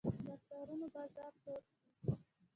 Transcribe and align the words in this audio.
د 0.25 0.27
اخترونو 0.35 0.85
بازار 0.95 1.31
تود 1.43 1.63
وي 1.65 2.13